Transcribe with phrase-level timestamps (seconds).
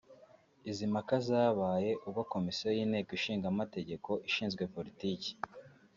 [0.69, 5.29] Izi mpaka zabaye ubwo Komisiyo y’Inteko Ishinga Amategeko ishinzwe Politiki